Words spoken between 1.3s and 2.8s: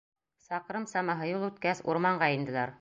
юл үткәс, урманға инделәр.